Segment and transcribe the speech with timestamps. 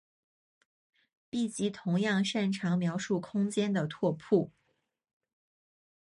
[1.29, 4.51] 闭集同样擅长描述空间的拓扑。